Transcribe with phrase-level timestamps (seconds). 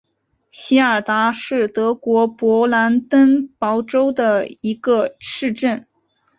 [0.49, 5.85] 席尔达是德国勃兰登堡州的一个市镇。